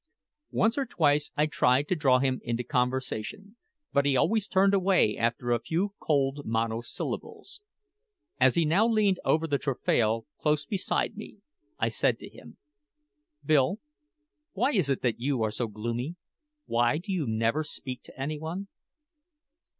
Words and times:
Once 0.49 0.79
or 0.79 0.85
twice 0.87 1.29
I 1.37 1.45
tried 1.45 1.87
to 1.89 1.95
draw 1.95 2.17
him 2.17 2.39
into 2.43 2.63
conversation, 2.63 3.55
but 3.93 4.03
he 4.03 4.17
always 4.17 4.47
turned 4.47 4.73
away 4.73 5.15
after 5.15 5.51
a 5.51 5.59
few 5.61 5.93
cold 5.99 6.41
monosyllables. 6.43 7.61
As 8.39 8.55
he 8.55 8.65
now 8.65 8.87
leaned 8.87 9.19
over 9.23 9.45
the 9.45 9.59
taffrail, 9.59 10.25
close 10.39 10.65
beside 10.65 11.15
me, 11.17 11.37
I 11.77 11.89
said 11.89 12.17
to 12.17 12.27
him: 12.29 12.57
"Bill, 13.45 13.77
why 14.53 14.71
is 14.71 14.89
it 14.89 15.03
that 15.03 15.19
you 15.19 15.43
are 15.43 15.51
so 15.51 15.67
gloomy? 15.67 16.15
Why 16.65 16.97
do 16.97 17.11
you 17.13 17.27
never 17.27 17.63
speak 17.63 18.01
to 18.05 18.19
any 18.19 18.39
one?" 18.39 18.69